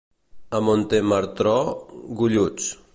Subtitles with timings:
[0.59, 1.55] A Montenartró,
[2.21, 2.75] golluts.